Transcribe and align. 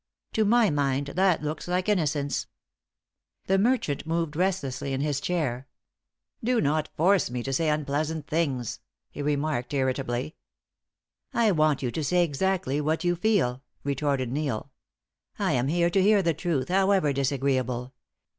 "To 0.33 0.43
my 0.45 0.71
mind 0.71 1.09
that 1.13 1.43
looks 1.43 1.67
likes 1.67 1.87
innocence." 1.87 2.47
The 3.45 3.59
merchant 3.59 4.07
moved 4.07 4.35
restlessly 4.35 4.93
in 4.93 5.01
his 5.01 5.21
chair. 5.21 5.67
"Do 6.43 6.59
not 6.59 6.89
force 6.97 7.29
me 7.29 7.43
to 7.43 7.53
say 7.53 7.69
unpleasant 7.69 8.25
things," 8.25 8.79
he 9.11 9.21
remarked, 9.21 9.75
irritably. 9.75 10.37
"I 11.35 11.51
want 11.51 11.83
you 11.83 11.91
to 11.91 12.03
say 12.03 12.23
exactly 12.23 12.81
what 12.81 13.03
you 13.03 13.15
feel," 13.15 13.61
retorted 13.83 14.31
Neil. 14.31 14.71
"I 15.37 15.51
am 15.51 15.67
here 15.67 15.91
to 15.91 16.01
hear 16.01 16.23
the 16.23 16.33
truth, 16.33 16.69
however 16.69 17.13
disagreeable. 17.13 17.93